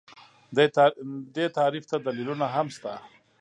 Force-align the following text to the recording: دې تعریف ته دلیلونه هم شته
دې 1.35 1.45
تعریف 1.57 1.83
ته 1.91 1.97
دلیلونه 2.05 2.45
هم 2.55 2.67
شته 2.75 2.91